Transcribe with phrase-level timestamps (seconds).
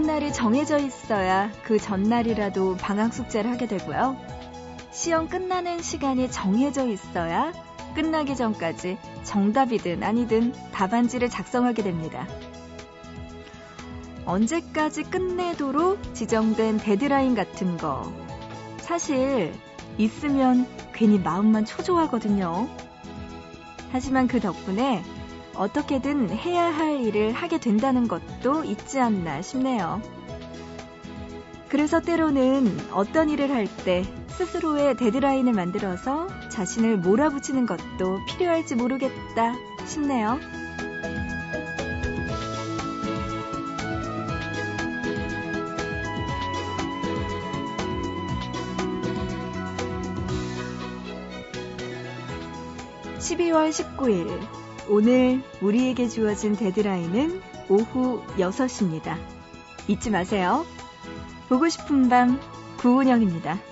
[0.00, 4.16] 개학날이 정해져 있어야 그 전날이라도 방학 숙제를 하게 되고요.
[4.90, 7.52] 시험 끝나는 시간이 정해져 있어야
[7.94, 12.26] 끝나기 전까지 정답이든 아니든 답안지를 작성하게 됩니다.
[14.24, 18.10] 언제까지 끝내도록 지정된 데드라인 같은 거.
[18.78, 19.52] 사실
[19.98, 22.70] 있으면 괜히 마음만 초조하거든요.
[23.92, 25.02] 하지만 그 덕분에
[25.54, 30.00] 어떻게든 해야 할 일을 하게 된다는 것도 있지 않나 싶네요.
[31.68, 39.54] 그래서 때로는 어떤 일을 할 때 스스로의 데드라인을 만들어서 자신을 몰아붙이는 것도 필요할지 모르겠다
[39.86, 40.40] 싶네요.
[53.18, 54.59] 12월 19일
[54.92, 59.16] 오늘 우리에게 주어진 데드라인은 오후 6시입니다.
[59.86, 60.66] 잊지 마세요.
[61.48, 62.40] 보고 싶은 밤
[62.78, 63.69] 구은영입니다.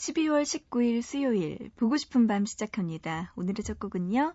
[0.00, 3.34] 12월 19일 수요일 보고 싶은 밤 시작합니다.
[3.36, 4.32] 오늘의 첫 곡은요.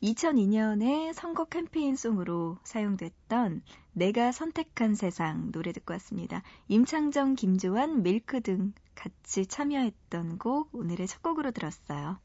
[0.00, 3.62] 2002년에 선거 캠페인 송으로 사용됐던
[3.94, 6.44] 내가 선택한 세상 노래 듣고 왔습니다.
[6.68, 12.20] 임창정, 김조한, 밀크 등 같이 참여했던 곡 오늘의 첫 곡으로 들었어요.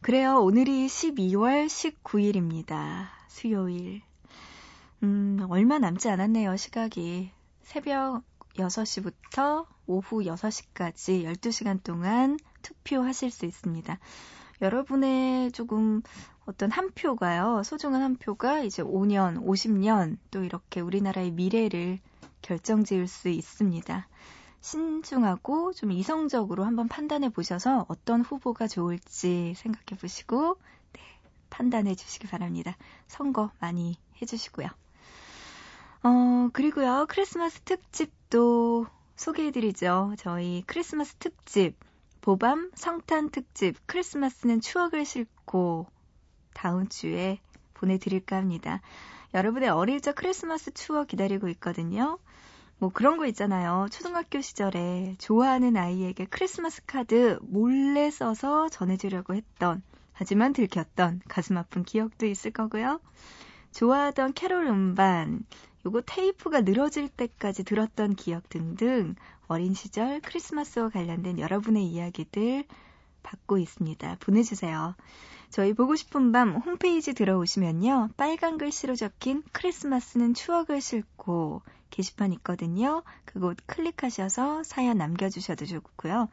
[0.00, 0.40] 그래요.
[0.40, 3.08] 오늘이 12월 19일입니다.
[3.28, 4.00] 수요일.
[5.02, 7.32] 음, 얼마 남지 않았네요, 시각이.
[7.60, 8.22] 새벽
[8.56, 13.98] 6시부터 오후 6시까지 12시간 동안 투표하실 수 있습니다.
[14.62, 16.02] 여러분의 조금
[16.44, 21.98] 어떤 한 표가요, 소중한 한 표가 이제 5년, 50년 또 이렇게 우리나라의 미래를
[22.42, 24.08] 결정 지을 수 있습니다.
[24.60, 30.58] 신중하고 좀 이성적으로 한번 판단해 보셔서 어떤 후보가 좋을지 생각해 보시고,
[30.92, 31.00] 네,
[31.48, 32.76] 판단해 주시기 바랍니다.
[33.06, 34.68] 선거 많이 해 주시고요.
[36.02, 38.86] 어, 그리고요, 크리스마스 특집 도
[39.16, 40.14] 소개해드리죠.
[40.16, 41.76] 저희 크리스마스 특집,
[42.20, 45.86] 보밤 성탄 특집, 크리스마스는 추억을 싣고
[46.54, 47.40] 다음 주에
[47.74, 48.80] 보내드릴까 합니다.
[49.34, 52.18] 여러분의 어릴 적 크리스마스 추억 기다리고 있거든요.
[52.78, 53.88] 뭐 그런 거 있잖아요.
[53.90, 62.26] 초등학교 시절에 좋아하는 아이에게 크리스마스 카드 몰래 써서 전해주려고 했던, 하지만 들켰던 가슴 아픈 기억도
[62.26, 63.00] 있을 거고요.
[63.72, 65.44] 좋아하던 캐롤 음반,
[65.86, 69.14] 요거 테이프가 늘어질 때까지 들었던 기억 등등
[69.48, 72.64] 어린 시절 크리스마스와 관련된 여러분의 이야기들
[73.22, 74.16] 받고 있습니다.
[74.20, 74.94] 보내주세요.
[75.50, 78.10] 저희 보고 싶은 밤 홈페이지 들어오시면요.
[78.16, 83.02] 빨간 글씨로 적힌 크리스마스는 추억을 싣고 게시판 있거든요.
[83.24, 86.28] 그곳 클릭하셔서 사연 남겨주셔도 좋고요.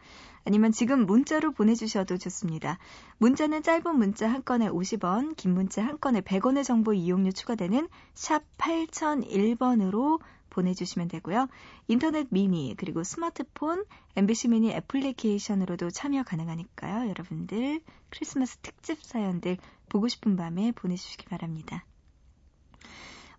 [0.45, 2.77] 아니면 지금 문자로 보내주셔도 좋습니다.
[3.17, 8.43] 문자는 짧은 문자 한 건에 50원, 긴 문자 한 건에 100원의 정보 이용료 추가되는 샵
[8.57, 10.19] 8001번으로
[10.57, 11.47] 보내주시면 되고요.
[11.87, 13.85] 인터넷 미니 그리고 스마트폰
[14.15, 17.09] MBC 미니 애플리케이션으로도 참여 가능하니까요.
[17.09, 19.57] 여러분들 크리스마스 특집 사연들
[19.87, 21.85] 보고 싶은 밤에 보내주시기 바랍니다.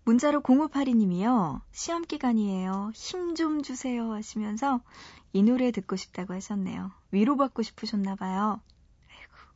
[0.05, 1.61] 문자로 0582님이요.
[1.71, 2.91] 시험 기간이에요.
[2.95, 4.81] 힘 좀 주세요 하시면서
[5.33, 6.91] 이 노래 듣고 싶다고 하셨네요.
[7.11, 8.61] 위로받고 싶으셨나 봐요.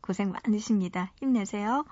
[0.02, 1.14] 고생 많으십니다.
[1.22, 1.86] 힘내세요.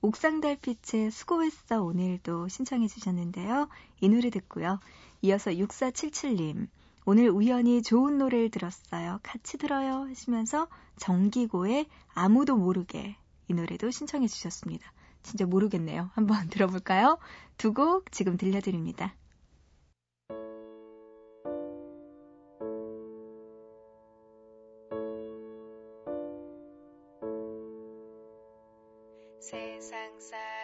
[0.00, 3.68] 옥상 달빛의 수고했어 오늘도 신청해 주셨는데요.
[4.00, 4.80] 이 노래 듣고요.
[5.22, 6.68] 이어서 6477님.
[7.04, 9.20] 오늘 우연히 좋은 노래를 들었어요.
[9.22, 13.16] 같이 들어요 하시면서 정기고의 아무도 모르게
[13.48, 14.92] 이 노래도 신청해 주셨습니다.
[15.22, 16.10] 진짜 모르겠네요.
[16.14, 17.18] 한번 들어볼까요?
[17.58, 19.14] 두 곡 지금 들려드립니다.
[29.86, 30.55] 세상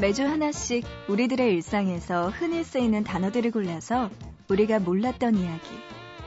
[0.00, 4.10] 매주 하나씩 우리들의 일상에서 흔히 쓰이는 단어들을 골라서
[4.48, 5.68] 우리가 몰랐던 이야기,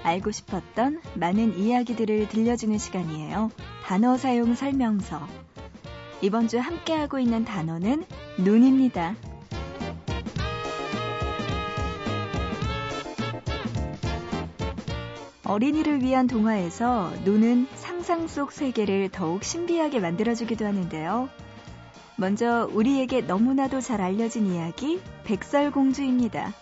[0.03, 3.49] 알고 싶었던 많은 이야기들을 들려주는 시간이에요.
[3.85, 5.25] 단어 사용 설명서.
[6.21, 8.03] 이번 주 함께하고 있는 단어는
[8.37, 9.15] 눈입니다.
[15.45, 21.29] 어린이를 위한 동화에서 눈은 상상 속 세계를 더욱 신비하게 만들어주기도 하는데요.
[22.21, 26.53] 먼저 우리에게 너무나도 잘 알려진 이야기 백설공주입니다.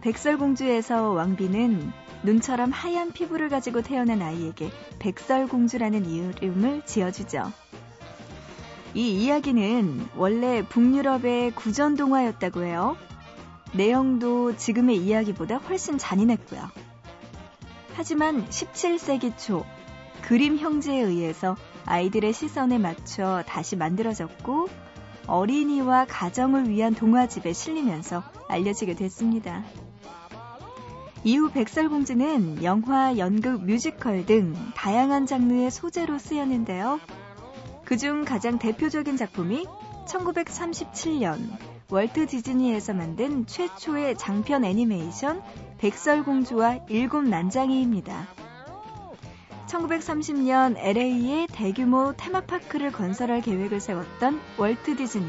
[0.00, 1.92] 백설공주에서 왕비는
[2.22, 4.70] 눈처럼 하얀 피부를 가지고 태어난 아이에게
[5.00, 7.52] 백설공주라는 이름을 지어주죠.
[8.94, 12.96] 이 이야기는 원래 북유럽의 구전 동화였다고 해요.
[13.74, 16.62] 내용도 지금의 이야기보다 훨씬 잔인했고요.
[17.92, 19.66] 하지만 17세기 초
[20.22, 21.54] 그림 형제에 의해서
[21.86, 24.68] 아이들의 시선에 맞춰 다시 만들어졌고
[25.26, 29.64] 어린이와 가정을 위한 동화집에 실리면서 알려지게 됐습니다.
[31.24, 37.00] 이후 백설공주는 영화, 연극, 뮤지컬 등 다양한 장르의 소재로 쓰였는데요.
[37.84, 39.66] 그중 가장 대표적인 작품이
[40.06, 41.38] 1937년
[41.90, 45.42] 월트 디즈니에서 만든 최초의 장편 애니메이션
[45.78, 48.45] 백설공주와 일곱 난장이입니다.
[49.66, 55.26] 1930년 LA에 대규모 테마파크를 건설할 계획을 세웠던 월트 디즈니.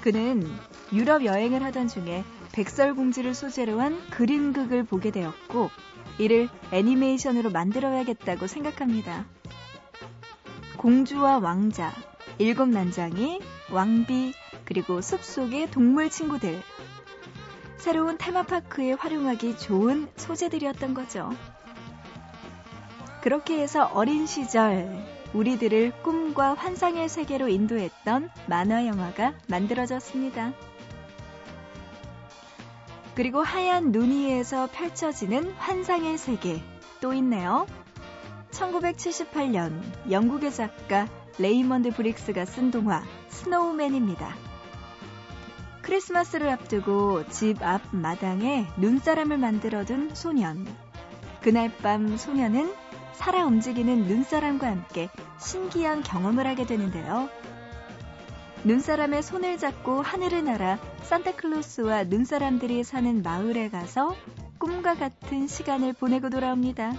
[0.00, 0.44] 그는
[0.92, 5.70] 유럽 여행을 하던 중에 백설공주를 소재로 한 그림극을 보게 되었고,
[6.18, 9.24] 이를 애니메이션으로 만들어야겠다고 생각합니다.
[10.76, 11.92] 공주와 왕자,
[12.38, 13.40] 일곱 난장이,
[13.70, 14.34] 왕비,
[14.64, 16.60] 그리고 숲속의 동물 친구들.
[17.76, 21.30] 새로운 테마파크에 활용하기 좋은 소재들이었던 거죠.
[23.22, 24.88] 그렇게 해서 어린 시절
[25.32, 30.52] 우리들을 꿈과 환상의 세계로 인도했던 만화 영화가 만들어졌습니다.
[33.14, 36.60] 그리고 하얀 눈 위에서 펼쳐지는 환상의 세계
[37.00, 37.66] 또 있네요.
[38.50, 39.80] 1978년
[40.10, 41.08] 영국의 작가
[41.38, 44.34] 레이먼드 브릭스가 쓴 동화 Snowman입니다.
[45.82, 50.66] 크리스마스를 앞두고 집 앞 마당에 눈사람을 만들어둔 소년.
[51.40, 52.72] 그날 밤 소년은
[53.14, 57.28] 살아 움직이는 눈사람과 함께 신기한 경험을 하게 되는데요.
[58.64, 64.14] 눈사람의 손을 잡고 하늘을 날아 산타클로스와 눈사람들이 사는 마을에 가서
[64.58, 66.92] 꿈과 같은 시간을 보내고 돌아옵니다.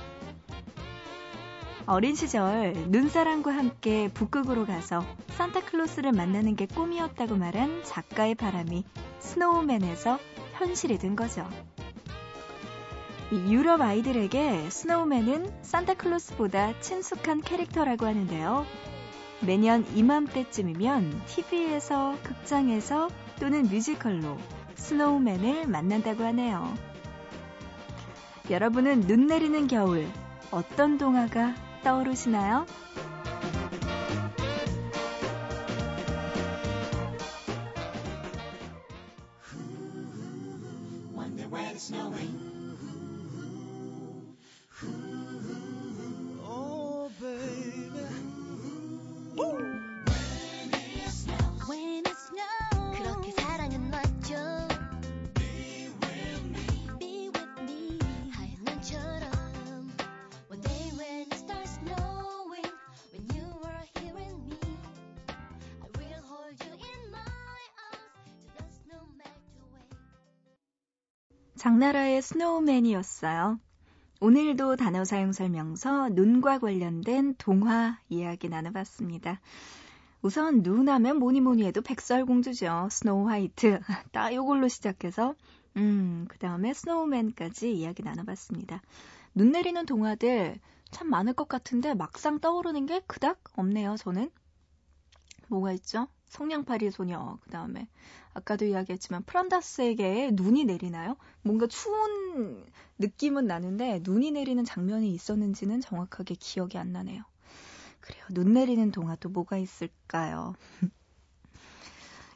[1.86, 5.06] 어린 시절 눈사람과 함께 북극으로 가서
[5.38, 8.84] 산타클로스를 만나는 게 꿈이었다고 말한 작가의 바람이
[9.20, 10.20] Snowman에서
[10.54, 11.48] 현실이 된 거죠.
[13.32, 18.66] 유럽 아이들에게 Snowman은 산타클로스보다 친숙한 캐릭터라고 하는데요.
[19.42, 24.38] 매년 이맘때쯤이면 TV에서, 극장에서 또는 뮤지컬로
[24.76, 26.74] Snowman을 만난다고 하네요.
[28.50, 30.08] 여러분은 눈 내리는 겨울
[30.52, 32.66] 어떤 동화가 떠오르시나요?
[71.64, 73.58] 장나라의 Snowman이었어요.
[74.20, 79.40] 오늘도 단어 사용 설명서 눈과 관련된 동화 이야기 나눠봤습니다.
[80.22, 82.90] 우선 눈 하면 뭐니 뭐니 해도 백설공주죠.
[82.92, 83.80] Snow White.
[84.12, 85.36] 딱 요걸로 시작해서
[85.78, 88.82] 음, 그 다음에 Snowman까지 이야기 나눠봤습니다.
[89.34, 90.60] 눈 내리는 동화들
[90.92, 94.30] 참 많을 것 같은데 막상 떠오르는 게 그닥 없네요, 저는.
[95.48, 96.10] 뭐가 있죠?
[96.34, 97.88] 성냥팔이 소녀, 그 다음에
[98.34, 101.16] 아까도 이야기했지만 프란다스에게 눈이 내리나요?
[101.44, 102.66] 뭔가 추운
[102.98, 107.24] 느낌은 나는데 눈이 내리는 장면이 있었는지는 정확하게 기억이 안 나네요.
[108.02, 108.26] 그래요.
[108.32, 110.56] 눈 내리는 동화 또 뭐가 있을까요?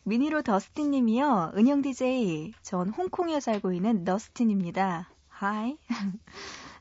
[0.04, 1.54] 미니로 더스틴 님이요.
[1.56, 2.54] 은영 DJ.
[2.62, 5.10] 전 홍콩에 살고 있는 더스틴입니다.
[5.27, 5.75] 하이.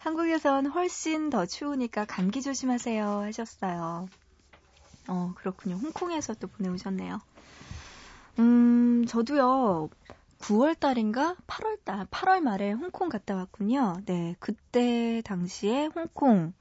[0.01, 4.07] 한국에선 훨씬 더 추우니까 감기 조심하세요 하셨어요.
[5.09, 5.77] 어, 그렇군요.
[5.77, 7.21] 홍콩에서 또 보내오셨네요.
[8.39, 9.89] 음, 저도요,
[10.41, 11.37] 9월 달인가?
[11.47, 13.95] 8월 달, 8월 말에 홍콩 갔다 왔군요.
[14.05, 16.53] 네, 그때 당시에 홍콩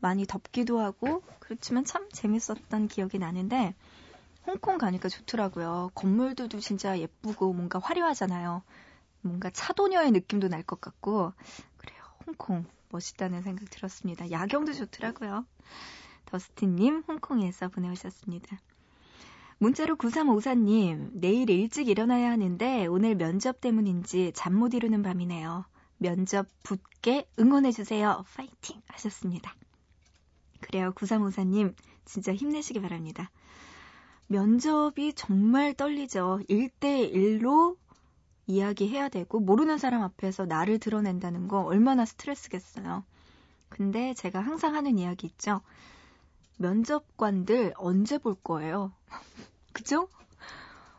[0.00, 3.74] 많이 덥기도 하고, 그렇지만 참 재밌었던 기억이 나는데,
[4.46, 5.90] 홍콩 가니까 좋더라고요.
[5.94, 8.62] 건물들도 진짜 예쁘고 뭔가 화려하잖아요.
[9.20, 11.32] 뭔가 차도녀의 느낌도 날 것 같고
[11.76, 12.00] 그래요.
[12.26, 14.30] 홍콩 멋있다는 생각 들었습니다.
[14.30, 15.44] 야경도 좋더라고요.
[16.28, 18.58] 더스틴님 홍콩에서 보내오셨습니다.
[19.58, 25.64] 문자로 9354님, 내일 일찍 일어나야 하는데 오늘 면접 때문인지 잠 못 이루는 밤이네요.
[25.96, 28.24] 면접 붙게 응원해주세요.
[28.36, 28.80] 파이팅!
[28.88, 29.54] 하셨습니다.
[30.60, 30.92] 그래요.
[30.92, 33.30] 9354님, 진짜 힘내시기 바랍니다.
[34.26, 36.40] 면접이 정말 떨리죠.
[36.48, 37.76] 1대1로
[38.46, 43.04] 이야기해야 되고, 모르는 사람 앞에서 나를 드러낸다는 거 얼마나 스트레스겠어요.
[43.70, 45.62] 근데 제가 항상 하는 이야기 있죠.
[46.58, 48.92] 면접관들 언제 볼 거예요?
[49.72, 50.08] 그죠?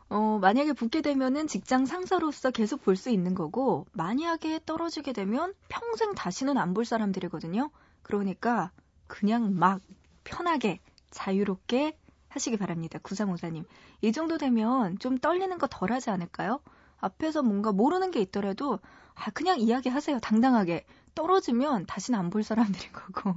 [0.08, 6.14] 어, 만약에 붙게 되면은 직장 상사로서 계속 볼 수 있는 거고, 만약에 떨어지게 되면 평생
[6.14, 7.70] 다시는 안 볼 사람들이거든요.
[8.02, 8.72] 그러니까
[9.06, 9.80] 그냥 막
[10.24, 11.96] 편하게 자유롭게
[12.28, 12.98] 하시기 바랍니다.
[13.02, 13.64] 구상오사님.
[14.02, 16.60] 이 정도 되면 좀 떨리는 거 덜 하지 않을까요?
[16.98, 18.80] 앞에서 뭔가 모르는 게 있더라도,
[19.14, 20.20] 아, 그냥 이야기하세요.
[20.20, 20.84] 당당하게.
[21.14, 23.34] 떨어지면 다시는 안 볼 사람들인 거고.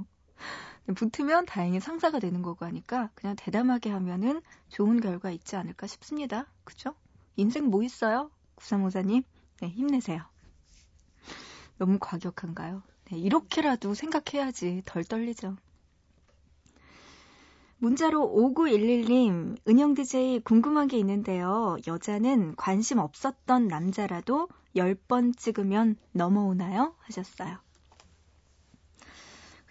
[0.92, 6.46] 붙으면 다행히 상사가 되는 거고 하니까 그냥 대담하게 하면은 좋은 결과 있지 않을까 싶습니다.
[6.64, 6.94] 그죠?
[7.36, 8.30] 인생 뭐 있어요?
[8.56, 9.22] 구삼오사님,
[9.60, 10.22] 네, 힘내세요.
[11.78, 12.82] 너무 과격한가요?
[13.06, 15.56] 네, 이렇게라도 생각해야지 덜 떨리죠.
[17.78, 21.76] 문자로 5911님, 은영 DJ 궁금한 게 있는데요.
[21.86, 26.94] 여자는 관심 없었던 남자라도 10번 찍으면 넘어오나요?
[27.00, 27.63] 하셨어요.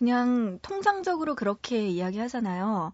[0.03, 2.91] 그냥 통상적으로 그렇게 이야기하잖아요.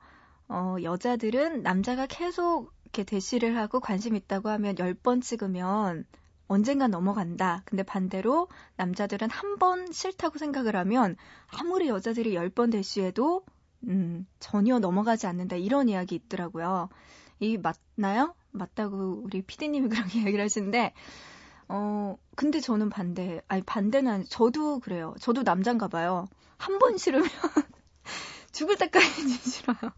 [0.47, 6.05] 어, 여자들은 남자가 계속 이렇게 대시를 하고 관심 있다고 하면 10번 찍으면
[6.47, 7.63] 언젠간 넘어간다.
[7.65, 8.47] 근데 반대로
[8.77, 11.15] 남자들은 한 번 싫다고 생각을 하면
[11.47, 13.43] 아무리 여자들이 10번 대시해도
[13.87, 15.55] 음, 전혀 넘어가지 않는다.
[15.55, 16.89] 이런 이야기 있더라고요.
[17.39, 18.35] 이 맞나요?
[18.51, 20.93] 맞다고 우리 피디님이 그렇게 이야기를 하시는데
[21.69, 23.41] 어, 근데 저는 반대.
[23.47, 25.15] 아니 반대는 저도 그래요.
[25.19, 26.27] 저도 남잔가 봐요.
[26.59, 27.27] 한 번 싫으면
[28.51, 29.05] 죽을 때까지
[29.49, 29.93] 싫어요.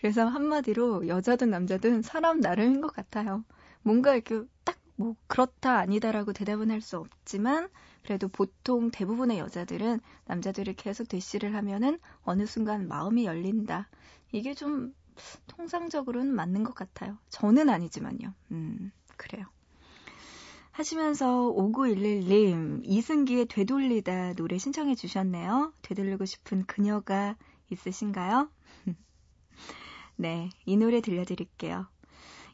[0.00, 3.44] 그래서 한마디로 여자든 남자든 사람 나름인 것 같아요.
[3.82, 7.68] 뭔가 이렇게 딱 뭐 그렇다 아니다라고 대답은 할 수 없지만
[8.04, 13.88] 그래도 보통 대부분의 여자들은 남자들이 계속 대시를 하면은 어느 순간 마음이 열린다.
[14.32, 14.94] 이게 좀
[15.48, 17.18] 통상적으로는 맞는 것 같아요.
[17.30, 18.34] 저는 아니지만요.
[18.52, 19.46] 음, 그래요.
[20.72, 25.74] 하시면서 5911님, 이승기의 되돌리다 노래 신청해 주셨네요.
[25.82, 27.36] 되돌리고 싶은 그녀가
[27.70, 28.48] 있으신가요?
[30.16, 31.86] 네, 이 노래 들려드릴게요.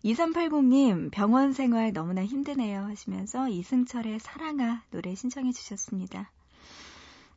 [0.05, 2.83] 2380님, 병원 생활 너무나 힘드네요.
[2.83, 6.33] 하시면서 이승철의 사랑아 노래 신청해 주셨습니다.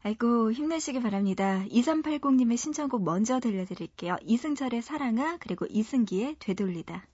[0.03, 1.63] 아이고, 힘내시기 바랍니다.
[1.69, 4.17] 2380님의 신청곡 먼저 들려드릴게요.
[4.23, 7.05] 이승철의 사랑아, 그리고 이승기의 되돌리다.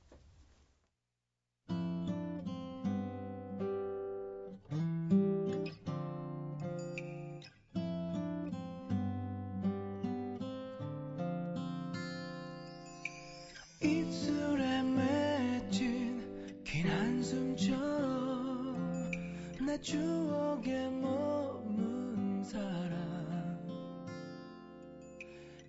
[19.87, 23.57] 추억에 머문 사람.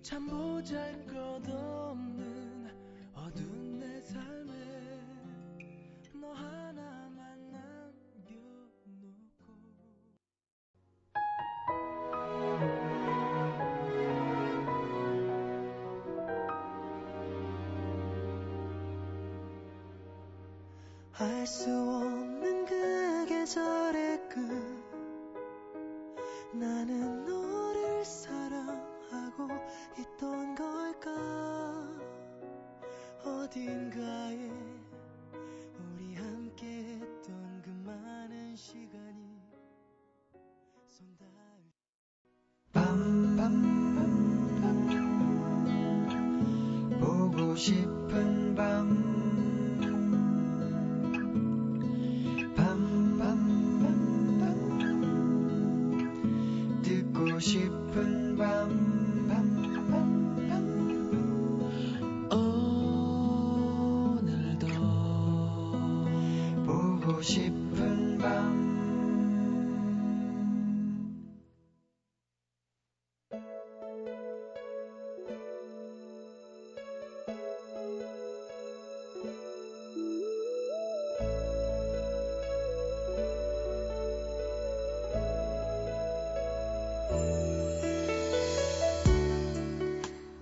[0.01, 1.78] 참 보잘 것 없
[46.99, 49.18] 보고 싶은 밤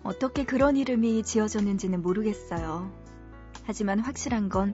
[0.08, 2.90] 어떻게 그런 이름이 지어졌는지는 모르겠어요.
[3.66, 4.74] 하지만 확실한 건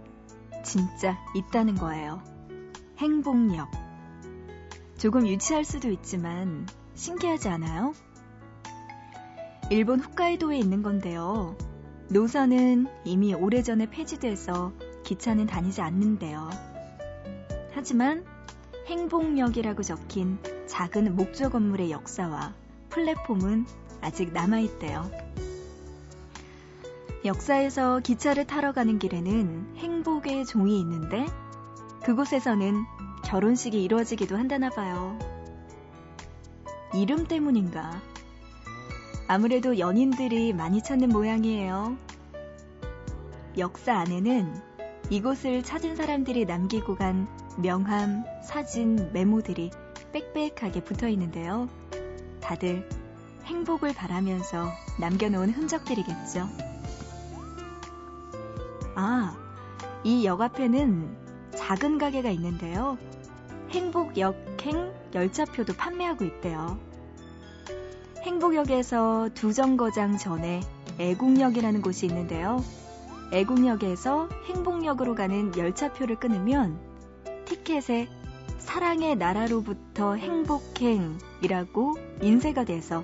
[0.63, 2.21] 진짜 있다는 거예요.
[2.99, 3.71] 행복력.
[4.99, 7.95] 조금 유치할 수도 있지만 신기하지 않아요?
[9.71, 11.57] 일본 홋카이도에 있는 건데요.
[12.11, 14.71] 노선은 이미 오래전에 폐지돼서
[15.03, 16.47] 기차는 다니지 않는데요.
[17.71, 18.23] 하지만
[18.85, 20.37] 행복역이라고 적힌
[20.67, 22.53] 작은 목조 건물의 역사와
[22.89, 23.65] 플랫폼은
[24.03, 25.09] 아직 남아있대요.
[27.25, 31.25] 역사에서 기차를 타러 가는 길에는 행복의 종이 있는데
[32.03, 32.83] 그곳에서는
[33.23, 35.17] 결혼식이 이루어지기도 한다나 봐요.
[36.93, 38.01] 이름 때문인가?
[39.27, 41.97] 아무래도 연인들이 많이 찾는 모양이에요.
[43.57, 44.53] 역사 안에는
[45.09, 49.71] 이곳을 찾은 사람들이 남기고 간 명함, 사진, 메모들이
[50.11, 51.69] 빽빽하게 붙어 있는데요.
[52.41, 52.87] 다들
[53.45, 56.47] 행복을 바라면서 남겨놓은 흔적들이겠죠.
[58.95, 59.35] 아,
[60.03, 61.17] 이 역 앞에는
[61.55, 62.97] 작은 가게가 있는데요.
[63.69, 66.77] 행복 역행 열차표도 판매하고 있대요.
[68.21, 70.61] 행복역에서 두 정거장 전에
[70.99, 72.63] 애국역이라는 곳이 있는데요.
[73.31, 76.79] 애국역에서 행복역으로 가는 열차표를 끊으면
[77.45, 78.07] 티켓에
[78.59, 83.03] 사랑의 나라로부터 행복행이라고 인쇄가 돼서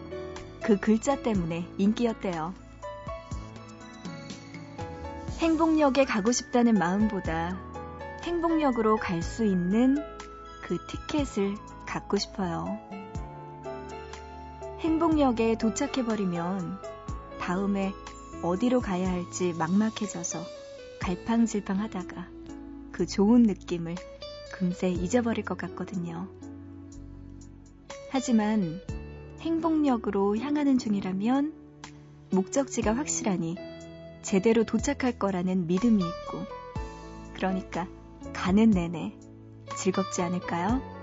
[0.69, 2.53] 그 글자 때문에 인기였대요.
[5.39, 7.57] 행복역에 가고 싶다는 마음보다
[8.21, 9.97] 행복역으로 갈 수 있는
[10.61, 11.55] 그 티켓을
[11.87, 12.77] 갖고 싶어요.
[14.81, 16.77] 행복역에 도착해버리면
[17.39, 17.91] 다음에
[18.43, 20.43] 어디로 가야 할지 막막해져서
[21.01, 22.27] 갈팡질팡 하다가
[22.91, 23.95] 그 좋은 느낌을
[24.53, 26.27] 금세 잊어버릴 것 같거든요.
[28.11, 28.79] 하지만
[29.39, 31.53] 행복역으로 향하는 중이라면
[32.31, 33.55] 목적지가 확실하니
[34.21, 36.45] 제대로 도착할 거라는 믿음이 있고,
[37.33, 37.87] 그러니까
[38.33, 39.13] 가는 내내
[39.77, 40.98] 즐겁지 않을까요?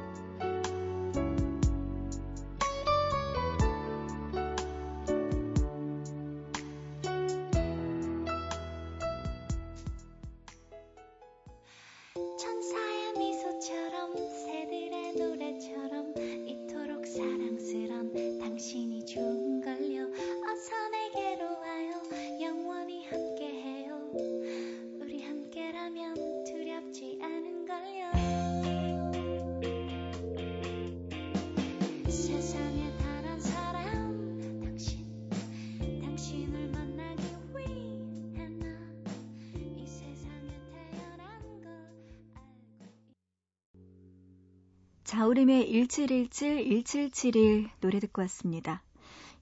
[45.16, 48.82] 자우림의 1717, 1771 노래 듣고 왔습니다.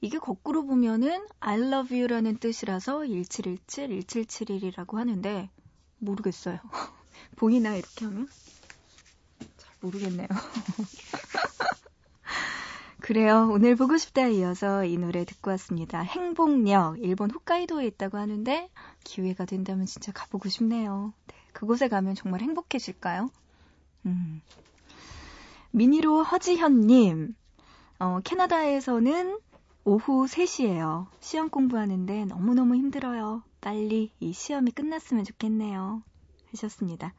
[0.00, 5.50] 이게 거꾸로 보면은 I love you라는 뜻이라서 1717, 1771이라고 하는데
[5.98, 6.60] 모르겠어요.
[7.34, 8.28] 보이나 이렇게 하면?
[9.56, 10.28] 잘 모르겠네요.
[13.02, 13.50] 그래요.
[13.52, 16.02] 오늘 보고 싶다 이어서 이 노래 듣고 왔습니다.
[16.02, 18.70] 행복역, 일본 홋카이도에 있다고 하는데
[19.02, 21.12] 기회가 된다면 진짜 가보고 싶네요.
[21.26, 23.28] 네, 그곳에 가면 정말 행복해질까요?
[24.06, 24.40] 음.
[25.76, 27.34] 미니로 허지현님,
[27.98, 29.40] 어, 캐나다에서는
[29.82, 31.08] 오후 3시예요.
[31.18, 33.42] 시험 공부하는데 너무너무 힘들어요.
[33.60, 36.04] 빨리 이 시험이 끝났으면 좋겠네요.
[36.52, 37.12] 하셨습니다.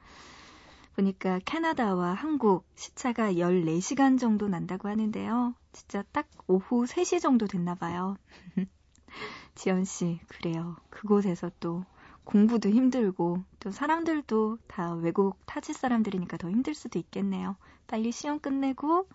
[0.95, 5.53] 보니까 캐나다와 한국 시차가 14시간 정도 난다고 하는데요.
[5.73, 8.15] 진짜 딱 오후 3시 정도 됐나 봐요.
[9.55, 10.77] 지연 씨, 그래요.
[10.89, 11.83] 그곳에서 또
[12.23, 17.57] 공부도 힘들고 또 사람들도 다 외국 타지 사람들이니까 더 힘들 수도 있겠네요.
[17.87, 19.07] 빨리 시험 끝내고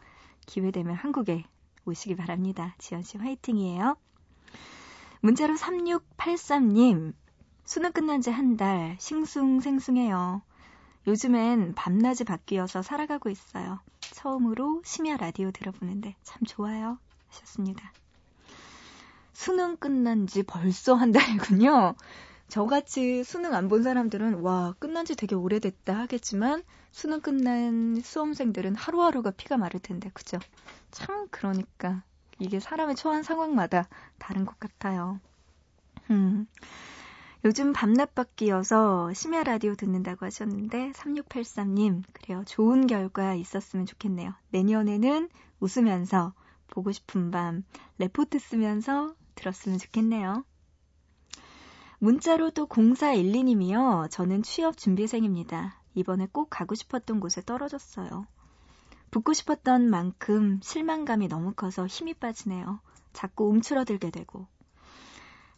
[0.46, 1.44] 기회 되면 한국에
[1.87, 2.74] 오시기 바랍니다.
[2.78, 3.96] 지연 씨 화이팅이에요.
[5.20, 7.14] 문자로 3683님,
[7.64, 10.42] 수능 끝난 지 한 달, 싱숭생숭해요.
[11.06, 13.80] 요즘엔 밤낮이 바뀌어서 살아가고 있어요.
[14.00, 16.98] 처음으로 심야 라디오 들어보는데 참 좋아요.
[17.28, 17.92] 하셨습니다.
[19.33, 21.94] 수능 끝난 지 벌써 한 달이군요.
[22.51, 29.31] 저같이 수능 안 본 사람들은 와 끝난 지 되게 오래됐다 하겠지만 수능 끝난 수험생들은 하루하루가
[29.31, 30.39] 피가 마를 텐데 그죠?
[30.91, 32.03] 참 그러니까
[32.39, 35.21] 이게 사람의 처한 상황마다 다른 것 같아요.
[36.11, 36.47] 음.
[37.45, 42.45] 요즘 밤낮 바뀌어서 심야 라디오 듣는다고 하셨는데 3683님 그래요.
[42.47, 44.35] 좋은 결과 있었으면 좋겠네요.
[44.51, 45.29] 내년에는
[45.61, 46.35] 웃으면서
[46.69, 47.65] 보고 싶은 밤
[47.99, 50.45] 레포트 쓰면서 들었으면 좋겠네요.
[52.01, 54.11] 문자로 또 0412님이요.
[54.11, 55.81] 저는 취업 준비생입니다.
[55.95, 58.27] 이번에 꼭 가고 싶었던 곳에 떨어졌어요.
[59.11, 62.81] 붙고 싶었던 만큼 실망감이 너무 커서 힘이 빠지네요.
[63.13, 64.47] 자꾸 움츠러들게 되고.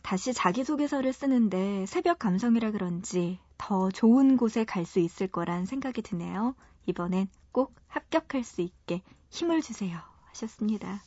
[0.02, 6.56] 다시 자기소개서를 쓰는데 새벽 감성이라 그런지 더 좋은 곳에 갈 수 있을 거란 생각이 드네요.
[6.86, 9.96] 이번엔 꼭 합격할 수 있게 힘을 주세요.
[10.30, 11.02] 하셨습니다.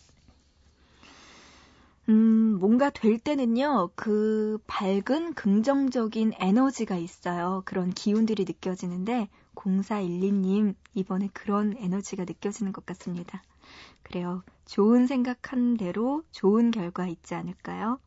[2.10, 7.64] 음, 뭔가 될 때는요, 그 밝은 긍정적인 에너지가 있어요.
[7.66, 13.44] 그런 기운들이 느껴지는데, 0412님, 이번에 그런 에너지가 느껴지는 것 같습니다.
[14.04, 14.44] 그래요.
[14.66, 18.00] 좋은 생각한 대로 좋은 결과 있지 않을까요?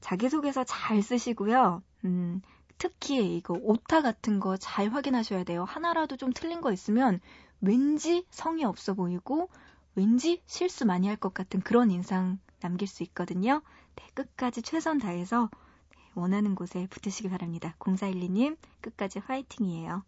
[0.00, 1.82] 자기소개서 잘 쓰시고요.
[2.04, 2.42] 음,
[2.78, 5.64] 특히 이거 오타 같은 거 잘 확인하셔야 돼요.
[5.64, 7.20] 하나라도 좀 틀린 거 있으면
[7.60, 9.48] 왠지 성의 없어 보이고
[9.96, 13.62] 왠지 실수 많이 할 것 같은 그런 인상 남길 수 있거든요.
[13.96, 15.50] 네, 끝까지 최선 다해서
[15.96, 17.76] 네, 원하는 곳에 붙으시기 바랍니다.
[17.78, 20.02] 0412님, 끝까지 화이팅이에요.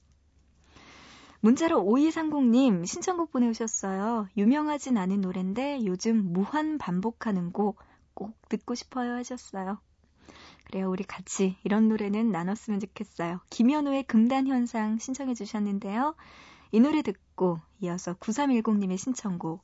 [1.41, 4.29] 문자로 5230님 신청곡 보내오셨어요.
[4.37, 7.79] 유명하진 않은 노래인데 요즘 무한 반복하는 곡
[8.17, 9.79] 꼭 듣고 싶어요 하셨어요.
[10.65, 13.41] 그래요, 우리 같이 이런 노래는 나눴으면 좋겠어요.
[13.51, 16.17] 김현우의 금단현상 신청해 주셨는데요.
[16.73, 19.63] 이 노래 듣고 이어서 9310님의 신청곡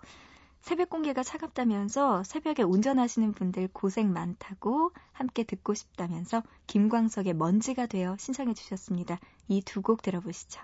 [0.63, 8.55] 새벽 공기가 차갑다면서 새벽에 운전하시는 분들 고생 많다고 함께 듣고 싶다면서 김광석의 먼지가 되어 신청해
[8.55, 9.19] 주셨습니다.
[9.49, 10.61] 이 두 곡 들어보시죠.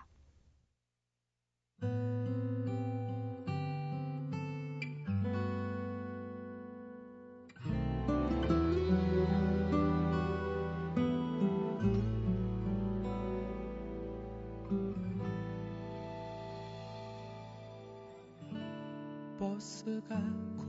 [19.58, 20.14] 버스가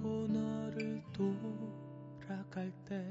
[0.01, 3.05] 코너를 돌아갈 때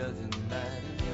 [0.00, 1.04] 젖은 날이면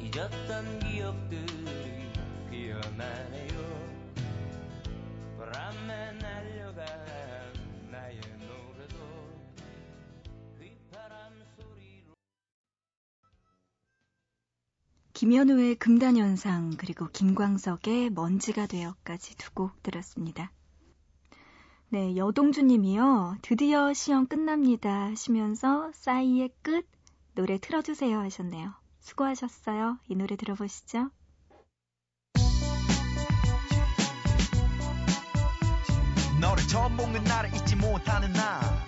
[0.00, 2.08] 잊었던 기억들이
[2.50, 3.52] 피어나네요
[5.36, 6.86] 바람에 날려간
[7.90, 8.96] 나의 노래도
[10.58, 12.14] 휘파람 소리로
[15.12, 20.50] 김현우의 금단현상 그리고 김광석의 먼지가 되어까지 두 곡 들었습니다.
[21.90, 23.36] 네, 여동주 님이요.
[23.42, 26.86] 드디어 시험 끝납니다 하시면서 싸이의 끝
[27.34, 28.74] 노래 틀어주세요 하셨네요.
[29.00, 29.98] 수고하셨어요.
[30.08, 31.10] 이 노래 들어보시죠.
[36.40, 38.81] 너를 처음 본 나를 잊지 못하는 나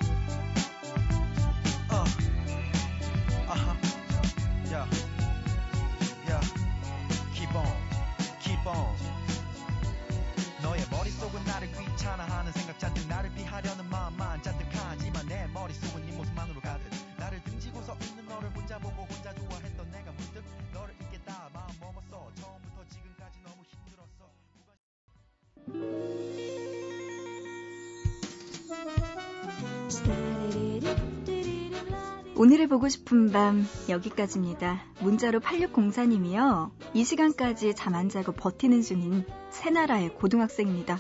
[32.45, 34.83] 오늘을 보고 싶은 밤 여기까지입니다.
[35.01, 36.73] 문자로 8604님이요.
[36.93, 40.99] 이 시간까지 잠 안 자고 버티는 중인 새나라의 고등학생입니다.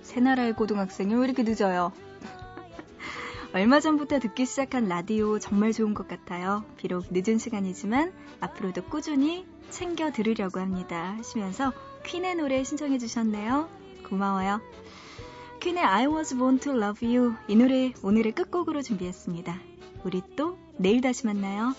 [0.00, 1.92] 새나라의 고등학생이 왜 이렇게 늦어요?
[3.52, 6.64] 얼마 전부터 듣기 시작한 라디오 정말 좋은 것 같아요.
[6.78, 11.14] 비록 늦은 시간이지만 앞으로도 꾸준히 챙겨 들으려고 합니다.
[11.18, 11.74] 하시면서
[12.06, 13.68] 퀸의 노래 신청해 주셨네요.
[14.08, 14.62] 고마워요.
[15.60, 19.60] 퀸의 I was born to love you 이 노래 오늘의 끝곡으로 준비했습니다.
[20.02, 21.74] 우리 또 내일 다시 만나요.